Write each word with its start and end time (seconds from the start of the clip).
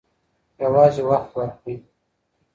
یوازې 0.63 1.01
وخت 1.09 1.31
ورکړئ. 1.37 1.75